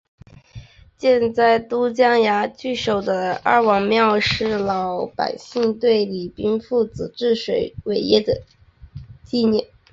[0.97, 8.41] 建在都江堰渠首的二王庙是老百姓对李冰父子治水伟业的
[9.23, 9.67] 纪念。